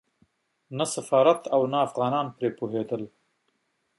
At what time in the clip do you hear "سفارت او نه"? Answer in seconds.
0.95-1.77